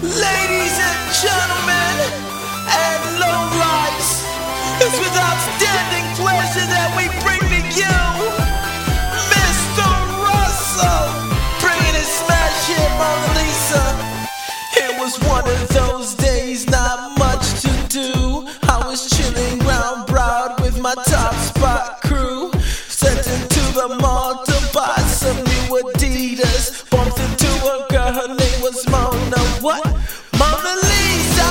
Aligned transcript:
Ladies 0.00 0.78
and 0.78 1.10
gentlemen, 1.10 1.96
and 2.70 3.02
lowlifes, 3.18 4.22
it's 4.78 4.94
with 4.94 5.16
outstanding 5.18 6.06
pleasure 6.14 6.66
that 6.70 6.94
we 6.94 7.10
bring 7.26 7.42
to 7.42 7.60
you 7.74 7.98
Mr. 9.34 9.88
Russell, 10.22 11.02
bringing 11.58 11.98
his 11.98 12.06
smash 12.06 12.70
hit 12.70 12.90
Mona 12.94 13.42
Lisa. 13.42 13.82
It 14.86 15.00
was 15.02 15.18
one 15.26 15.50
of 15.50 15.68
those 15.70 16.14
days, 16.14 16.70
not 16.70 17.18
much 17.18 17.60
to 17.62 17.72
do. 17.90 18.46
I 18.70 18.86
was 18.86 19.10
chilling 19.10 19.58
round 19.66 20.06
Broad 20.06 20.60
with 20.60 20.80
my 20.80 20.94
top 20.94 21.34
spot 21.34 22.02
crew. 22.02 22.52
Sent 22.86 23.26
into 23.26 23.62
the 23.74 23.98
mall 24.00 24.44
to 24.44 24.70
buy 24.72 24.94
some 25.10 25.38
new 25.38 25.82
Adidas. 25.82 26.88
Bumped 26.88 27.18
into 27.18 27.50
a 27.66 27.84
girl, 27.90 28.12
her 28.12 28.28
name 28.28 28.62
was 28.62 28.88
Mona. 28.88 29.17
Mona 29.30 30.74
Lisa, 30.88 31.50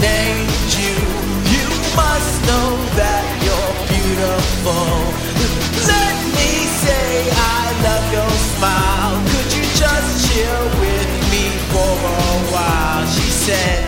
named 0.00 0.50
you. 0.82 0.98
You 1.54 1.68
must 1.94 2.42
know 2.48 2.70
that 2.98 3.24
you're 3.44 3.74
beautiful. 3.86 4.90
Let 5.86 6.16
me 6.34 6.50
say 6.82 7.30
I 7.30 7.62
love 7.86 8.06
your 8.12 8.32
smile. 8.50 9.14
Could 9.30 9.50
you 9.54 9.64
just 9.78 10.10
chill 10.26 10.64
with 10.82 11.10
me 11.30 11.44
for 11.70 11.94
a 12.18 12.34
while? 12.50 13.06
She 13.06 13.30
said, 13.30 13.79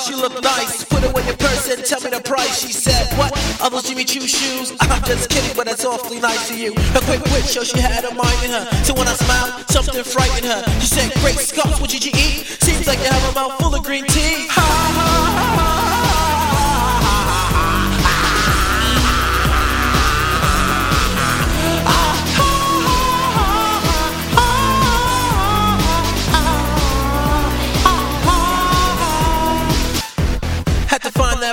said, 0.00 0.12
My 0.12 0.20
God, 0.20 0.32
she 0.32 0.34
look 0.34 0.42
nice. 0.42 0.84
Put 0.84 1.04
it 1.04 1.16
in 1.16 1.26
your 1.26 1.36
purse 1.36 1.70
and 1.70 1.84
tell 1.84 2.00
me 2.00 2.10
the 2.10 2.20
price. 2.20 2.60
She 2.60 2.72
said, 2.72 3.06
What? 3.18 3.32
Are 3.60 3.82
Jimmy 3.82 4.04
Choo 4.04 4.26
shoes? 4.26 4.72
I'm 4.80 5.02
just 5.04 5.30
kidding, 5.30 5.54
but 5.56 5.66
that's 5.66 5.84
awfully 5.84 6.20
nice 6.20 6.50
of 6.50 6.58
you. 6.58 6.74
Her 6.94 7.00
quick 7.00 7.24
wit 7.32 7.46
show 7.46 7.64
she 7.64 7.80
had 7.80 8.04
a 8.04 8.14
mind 8.14 8.44
in 8.44 8.50
her. 8.50 8.64
So 8.84 8.94
when 8.94 9.08
I 9.08 9.14
smiled, 9.14 9.68
something 9.68 10.04
frightened 10.04 10.46
her. 10.46 10.62
She 10.80 10.86
said, 10.86 11.12
Great 11.20 11.38
Scots, 11.38 11.80
what 11.80 11.90
did 11.90 12.04
you 12.04 12.12
eat? 12.14 12.46
Seems 12.60 12.86
like 12.86 12.98
you 12.98 13.10
have 13.10 13.30
a 13.30 13.34
mouth 13.34 13.58
full 13.60 13.74
of 13.74 13.82
green 13.84 14.06
tea. 14.06 14.46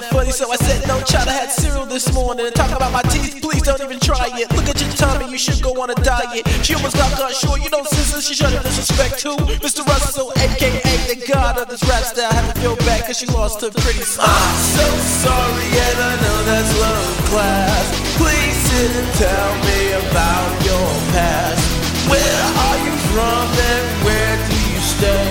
That 0.02 0.10
funny, 0.12 0.32
so 0.32 0.50
I 0.52 0.58
said, 0.58 0.88
No 0.88 1.02
child, 1.02 1.28
I 1.28 1.34
had 1.34 1.50
cereal 1.50 1.86
this 1.86 2.14
morning. 2.14 2.52
Talk 2.54 2.72
about 2.76 2.92
my 2.92 3.02
teeth, 3.10 3.42
please 3.42 3.62
don't 3.64 3.82
even 3.82 4.00
try 4.00 4.30
it. 4.38 4.50
Look 4.54 4.70
at 4.70 4.80
your 4.80 4.92
tummy, 4.94 5.30
you 5.32 5.38
should 5.38 5.62
go 5.62 5.74
on 5.82 5.90
a 5.90 5.96
diet. 5.96 6.46
She 6.64 6.76
almost 6.76 6.96
got 6.98 7.12
cut 7.18 7.34
short, 7.34 7.64
you 7.64 7.70
know, 7.70 7.84
sister, 7.84 8.22
she 8.22 8.36
showed 8.36 8.54
disrespect 8.62 9.20
too. 9.20 9.38
Mr. 9.66 9.86
Russell, 9.86 10.32
aka 10.38 10.94
the 11.10 11.18
god 11.28 11.58
of 11.58 11.68
this 11.70 11.82
rap 11.90 12.04
style, 12.04 12.32
had 12.32 12.54
to 12.54 12.62
feel 12.62 12.76
bad 12.86 13.06
cause 13.06 13.18
she 13.18 13.26
lost 13.28 13.62
her 13.62 13.72
pretty 13.72 14.06
smile. 14.06 14.28
I'm 14.30 14.58
so 14.78 14.88
sorry, 15.26 15.70
and 15.88 15.98
I 15.98 16.14
know 16.22 16.38
that's 16.46 16.74
low 16.78 17.04
class. 17.32 17.86
Please 18.22 18.58
sit 18.70 18.92
and 19.02 19.12
tell 19.18 19.52
me 19.66 19.82
about 20.04 20.50
your 20.66 20.90
past. 21.14 21.64
Where 22.12 22.44
are 22.70 22.80
you 22.86 22.94
from 23.14 23.46
and 23.72 23.86
where 24.06 24.36
do 24.46 24.58
you 24.70 24.80
stay? 24.94 25.28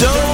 Don't 0.00 0.29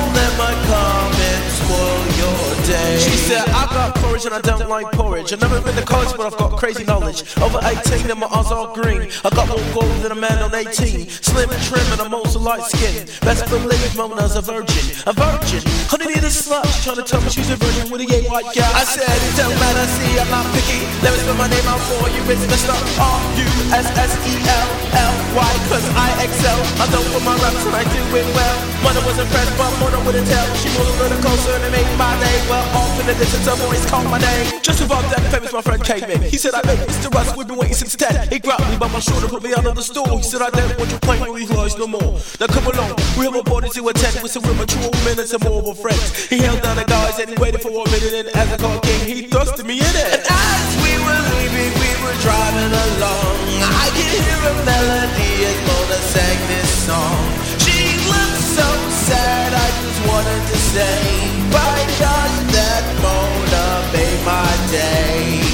I 3.86 3.90
porridge 4.02 4.26
and 4.26 4.34
I 4.34 4.40
don't 4.40 4.68
like 4.68 4.90
porridge. 4.98 5.32
I've 5.32 5.40
never 5.40 5.62
been 5.62 5.76
to 5.78 5.86
college, 5.86 6.10
but 6.18 6.26
I've 6.26 6.36
got 6.36 6.58
crazy 6.58 6.82
knowledge. 6.82 7.22
Over 7.38 7.62
18 7.62 8.10
and 8.10 8.18
my 8.18 8.26
eyes 8.26 8.50
are 8.50 8.74
green. 8.74 9.06
I 9.22 9.30
got 9.30 9.46
more 9.46 9.62
gold 9.70 9.94
than 10.02 10.10
a 10.10 10.18
man 10.18 10.42
on 10.42 10.50
18. 10.50 11.06
Slim 11.06 11.46
and 11.50 11.62
trim 11.62 11.86
and 11.94 12.00
I'm 12.02 12.12
also 12.12 12.40
light 12.42 12.66
skinned. 12.66 13.06
Best 13.22 13.46
believe 13.46 13.94
Mona's 13.94 14.34
a 14.34 14.42
virgin. 14.42 14.82
A 15.06 15.14
virgin. 15.14 15.62
Honey 15.86 16.18
need 16.18 16.26
a 16.26 16.34
slut. 16.34 16.66
She's 16.66 16.82
trying 16.82 16.98
to 16.98 17.06
tell 17.06 17.22
me 17.22 17.30
she's 17.30 17.46
a 17.46 17.54
virgin 17.54 17.86
with 17.86 18.02
a 18.02 18.06
gay 18.10 18.26
white 18.26 18.50
guy. 18.58 18.66
I 18.74 18.82
said, 18.82 19.06
it 19.06 19.34
don't 19.38 19.54
matter, 19.54 19.86
see, 19.86 20.18
I'm 20.18 20.30
not 20.34 20.50
picky. 20.50 20.82
Let 21.06 21.14
me 21.14 21.22
spell 21.22 21.38
my 21.38 21.46
name 21.46 21.68
out 21.70 21.78
for 21.86 22.10
you. 22.10 22.26
It's 22.26 22.42
Mr. 22.42 22.74
R-U-S-S-E-L-L-Y. 22.98 24.42
Cause 25.70 25.86
I 25.94 26.10
excel. 26.26 26.58
I 26.82 26.90
don't 26.90 27.06
put 27.14 27.22
my 27.22 27.38
raps 27.38 27.62
and 27.62 27.78
I 27.78 27.86
do 27.86 28.02
it 28.18 28.26
well. 28.34 28.56
Mother 28.82 29.06
was 29.06 29.14
impressed, 29.22 29.54
but 29.54 29.70
Mona 29.78 30.02
wouldn't 30.02 30.26
tell. 30.26 30.46
She 30.58 30.74
moved 30.74 30.90
a 30.90 31.06
little 31.06 31.22
closer 31.22 31.54
and 31.54 31.62
it 31.62 31.70
made 31.70 31.86
my 31.94 32.18
day. 32.18 32.34
Well, 32.50 32.66
in 33.08 33.14
the 33.14 33.24
distance, 33.24 33.46
her 33.46 33.54
voice 33.62 33.86
called 33.86 34.10
my 34.10 34.18
name. 34.18 34.60
Just 34.62 34.82
above 34.82 35.06
that, 35.10 35.22
famous 35.30 35.52
my 35.52 35.62
friend 35.62 35.82
came 35.82 36.04
in. 36.10 36.22
He 36.22 36.36
said, 36.36 36.54
I 36.54 36.62
made 36.66 36.78
Mr. 36.90 37.12
Russ, 37.14 37.36
we've 37.36 37.46
been 37.46 37.56
waiting 37.56 37.74
since 37.74 37.94
10. 37.94 38.28
He 38.30 38.38
grabbed 38.38 38.66
me 38.70 38.76
by 38.76 38.88
my 38.88 38.98
shoulder, 38.98 39.28
put 39.28 39.42
me 39.42 39.54
out 39.54 39.66
of 39.66 39.74
the 39.74 39.82
store. 39.82 40.10
He 40.18 40.22
said, 40.22 40.42
I 40.42 40.50
don't 40.50 40.76
want 40.78 40.90
you 40.90 40.98
playing 40.98 41.22
with 41.30 41.38
these 41.38 41.52
lies 41.54 41.76
no 41.78 41.86
more. 41.86 42.18
Now 42.40 42.50
come 42.50 42.66
along, 42.66 42.98
we 43.18 43.24
have 43.26 43.36
a 43.36 43.42
body 43.42 43.70
to 43.70 43.88
attend 43.88 44.22
with 44.22 44.32
some 44.32 44.42
real 44.42 44.58
mature 44.58 44.90
men 45.06 45.18
and 45.18 45.28
some 45.28 45.42
more 45.46 45.62
of 45.62 45.78
friends. 45.78 46.26
He 46.26 46.38
held 46.38 46.62
down 46.62 46.76
the 46.76 46.84
guys 46.84 47.18
and 47.18 47.30
he 47.30 47.36
waited 47.38 47.62
for 47.62 47.70
a 47.70 47.86
minute, 47.90 48.14
and 48.14 48.28
as 48.34 48.52
I 48.52 48.56
called 48.58 48.82
king, 48.82 49.02
he 49.06 49.30
thrusted 49.30 49.66
me 49.66 49.78
in 49.78 49.94
it. 49.94 50.08
And 50.10 50.24
as 50.26 50.66
we 50.82 50.92
were 50.98 51.22
leaving, 51.38 51.72
we 51.78 51.90
were 52.02 52.16
driving 52.26 52.72
along. 52.74 53.34
I 53.62 53.86
could 53.94 54.10
hear 54.18 54.40
a 54.50 54.54
melody 54.66 55.30
as 55.46 55.58
Mona 55.62 55.98
sang 56.10 56.40
this 56.50 56.70
song. 56.90 57.22
She 57.62 57.78
looked 58.10 58.42
so 58.58 58.66
sad, 59.06 59.54
I 59.54 59.68
just 59.78 60.00
wanted 60.10 60.42
to 60.50 60.58
say, 60.74 60.98
by 61.54 61.75
my 64.26 64.66
day. 64.72 65.45